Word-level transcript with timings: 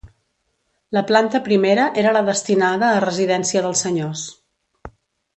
La 0.97 1.01
planta 1.11 1.41
primera 1.47 1.83
era 2.03 2.13
la 2.17 2.23
destinada 2.29 2.89
a 2.93 3.03
residència 3.05 3.63
dels 3.67 3.83
senyors. 3.87 4.25